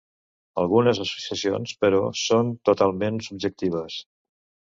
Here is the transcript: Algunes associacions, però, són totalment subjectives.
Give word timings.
Algunes 0.61 1.01
associacions, 1.03 1.73
però, 1.85 2.01
són 2.21 2.49
totalment 2.71 3.23
subjectives. 3.29 4.01